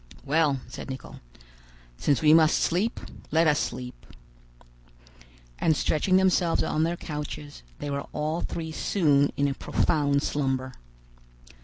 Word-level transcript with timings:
"Well," 0.25 0.61
said 0.67 0.89
Nicholl, 0.89 1.19
"since 1.95 2.23
we 2.23 2.33
must 2.33 2.57
sleep, 2.57 2.99
let 3.29 3.45
us 3.45 3.59
sleep." 3.59 4.07
And 5.59 5.77
stretching 5.77 6.17
themselves 6.17 6.63
on 6.63 6.81
their 6.81 6.97
couches, 6.97 7.61
they 7.77 7.91
were 7.91 8.07
all 8.11 8.41
three 8.41 8.71
soon 8.71 9.31
in 9.37 9.47
a 9.47 9.53
profound 9.53 10.23
slumber. 10.23 10.73